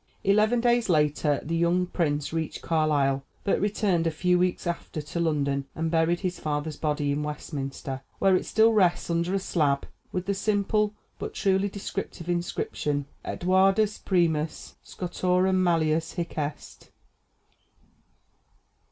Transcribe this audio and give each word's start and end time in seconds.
Eleven 0.23 0.59
days 0.59 0.89
later 0.89 1.39
the 1.43 1.55
young 1.55 1.85
prince 1.85 2.33
reached 2.33 2.63
Carlisle, 2.63 3.23
but 3.43 3.61
returned 3.61 4.07
a 4.07 4.09
few 4.09 4.39
weeks 4.39 4.65
after 4.65 4.99
to 4.99 5.19
London, 5.19 5.65
and 5.75 5.91
buried 5.91 6.21
his 6.21 6.39
father's 6.39 6.75
body 6.75 7.11
in 7.11 7.21
Westminster, 7.21 8.01
where 8.17 8.35
it 8.35 8.47
still 8.47 8.73
rests 8.73 9.11
under 9.11 9.31
a 9.35 9.37
slab, 9.37 9.85
with 10.11 10.25
the 10.25 10.33
simple 10.33 10.95
but 11.19 11.35
truly 11.35 11.69
descriptive 11.69 12.27
inscription: 12.27 13.05
"Eduardus 13.23 13.99
primus, 13.99 14.73
Scotorum 14.83 15.63
malleus, 15.63 16.13
hic 16.13 16.35
est." 16.35 16.89